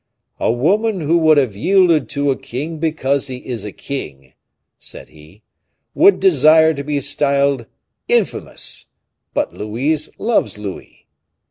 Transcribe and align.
"A 0.39 0.51
woman 0.51 1.01
who 1.01 1.19
would 1.19 1.37
have 1.37 1.55
yielded 1.55 2.09
to 2.09 2.31
a 2.31 2.35
king 2.35 2.79
because 2.79 3.27
he 3.27 3.37
is 3.37 3.63
a 3.63 3.71
king," 3.71 4.33
said 4.79 5.09
he, 5.09 5.43
"would 5.93 6.19
deserve 6.19 6.77
to 6.77 6.83
be 6.83 6.99
styled 7.01 7.67
infamous; 8.07 8.87
but 9.35 9.53
Louise 9.53 10.09
loves 10.17 10.57
Louis. 10.57 11.05